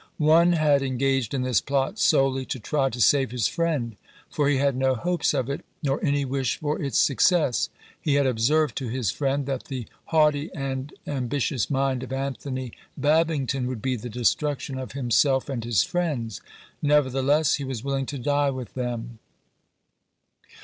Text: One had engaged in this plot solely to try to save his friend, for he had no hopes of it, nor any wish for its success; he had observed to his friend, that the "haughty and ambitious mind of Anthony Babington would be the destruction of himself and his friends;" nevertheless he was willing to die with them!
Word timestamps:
One 0.17 0.53
had 0.53 0.81
engaged 0.81 1.31
in 1.31 1.43
this 1.43 1.61
plot 1.61 1.99
solely 1.99 2.43
to 2.47 2.59
try 2.59 2.89
to 2.89 2.99
save 2.99 3.29
his 3.29 3.45
friend, 3.47 3.97
for 4.31 4.49
he 4.49 4.57
had 4.57 4.75
no 4.75 4.95
hopes 4.95 5.31
of 5.31 5.47
it, 5.47 5.63
nor 5.83 6.03
any 6.03 6.25
wish 6.25 6.57
for 6.57 6.81
its 6.81 6.97
success; 6.97 7.69
he 8.01 8.15
had 8.15 8.25
observed 8.25 8.75
to 8.77 8.87
his 8.87 9.11
friend, 9.11 9.45
that 9.45 9.65
the 9.65 9.85
"haughty 10.05 10.49
and 10.55 10.91
ambitious 11.05 11.69
mind 11.69 12.01
of 12.01 12.11
Anthony 12.11 12.73
Babington 12.97 13.67
would 13.67 13.83
be 13.83 13.95
the 13.95 14.09
destruction 14.09 14.79
of 14.79 14.93
himself 14.93 15.47
and 15.49 15.63
his 15.63 15.83
friends;" 15.83 16.41
nevertheless 16.81 17.53
he 17.57 17.63
was 17.63 17.83
willing 17.83 18.07
to 18.07 18.17
die 18.17 18.49
with 18.49 18.73
them! 18.73 19.19